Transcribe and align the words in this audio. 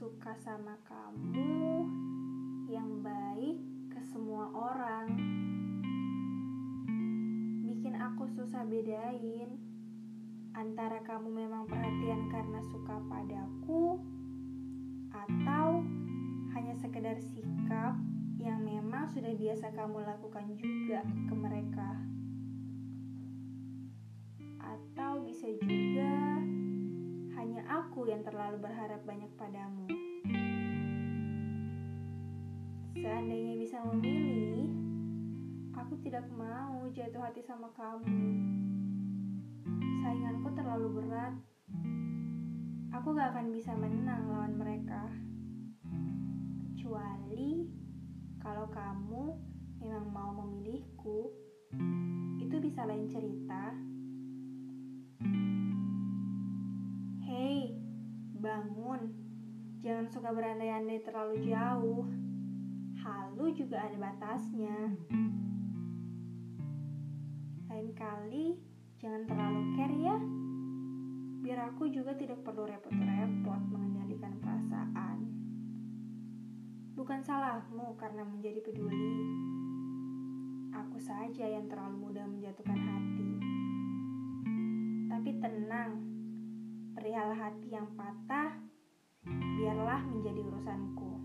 suka 0.00 0.32
sama 0.40 0.80
kamu 0.88 1.84
yang 2.72 3.04
baik 3.04 3.60
ke 3.92 4.00
semua 4.08 4.48
orang. 4.48 5.12
Bikin 7.68 8.00
aku 8.00 8.24
susah 8.32 8.64
bedain 8.64 9.60
antara 10.56 11.04
kamu 11.04 11.44
memang 11.44 11.68
perhatian 11.68 12.32
karena 12.32 12.64
suka 12.72 12.96
padaku 13.12 14.00
atau 15.12 15.84
hanya 16.56 16.72
sekedar 16.80 17.20
sikap 17.20 18.00
yang 18.40 18.64
memang 18.64 19.04
sudah 19.12 19.36
biasa 19.36 19.68
kamu 19.76 20.00
lakukan 20.00 20.48
juga 20.56 21.04
ke 21.04 21.34
mereka. 21.36 22.00
Terlalu 28.30 28.62
berharap 28.62 29.02
banyak 29.02 29.26
padamu. 29.34 29.90
Seandainya 32.94 33.58
bisa 33.58 33.82
memilih, 33.90 34.70
aku 35.74 35.98
tidak 36.06 36.30
mau 36.38 36.86
jatuh 36.94 37.26
hati 37.26 37.42
sama 37.42 37.74
kamu. 37.74 38.06
Sainganku 40.06 40.46
terlalu 40.54 41.02
berat. 41.02 41.34
Aku 42.94 43.18
gak 43.18 43.34
akan 43.34 43.50
bisa 43.50 43.74
menang 43.74 44.22
lawan 44.30 44.54
mereka. 44.54 45.10
Kecuali 46.70 47.66
kalau 48.38 48.70
kamu 48.70 49.24
memang 49.82 50.06
mau 50.14 50.30
memilihku, 50.38 51.34
itu 52.38 52.56
bisa 52.62 52.86
lain 52.86 53.10
cerita. 53.10 53.74
Bangun. 58.50 59.00
Jangan 59.80 60.06
suka 60.10 60.34
berandai-andai 60.34 61.06
terlalu 61.06 61.46
jauh. 61.46 62.02
Halu 63.00 63.46
juga 63.54 63.86
ada 63.86 63.96
batasnya. 63.96 64.98
Lain 67.70 67.90
kali, 67.94 68.58
jangan 68.98 69.22
terlalu 69.30 69.60
care 69.78 69.96
ya. 70.02 70.16
Biar 71.40 71.72
aku 71.72 71.88
juga 71.88 72.12
tidak 72.18 72.42
perlu 72.42 72.66
repot-repot 72.66 73.60
mengendalikan 73.70 74.34
perasaan. 74.42 75.18
Bukan 76.98 77.22
salahmu 77.24 77.96
karena 77.96 78.26
menjadi 78.26 78.60
peduli. 78.60 79.14
Aku 80.74 81.00
saja 81.00 81.46
yang 81.48 81.70
terlalu 81.70 82.10
mudah 82.10 82.26
menjatuhkan 82.28 82.76
hati. 82.76 83.19
Perihal 87.10 87.34
hati 87.34 87.74
yang 87.74 87.90
patah, 87.98 88.54
biarlah 89.58 89.98
menjadi 90.14 90.46
urusanku. 90.46 91.18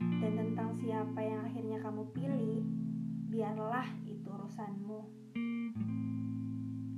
Dan 0.00 0.32
tentang 0.40 0.72
siapa 0.80 1.20
yang 1.20 1.44
akhirnya 1.44 1.76
kamu 1.84 2.08
pilih, 2.16 2.64
biarlah 3.28 3.84
itu 4.08 4.24
urusanmu. 4.24 5.00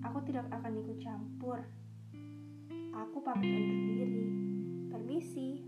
Aku 0.06 0.22
tidak 0.22 0.46
akan 0.54 0.78
ikut 0.78 1.02
campur. 1.02 1.66
Aku 2.94 3.18
pamit 3.18 3.50
undur 3.50 4.06
diri. 4.06 4.26
Permisi. 4.94 5.66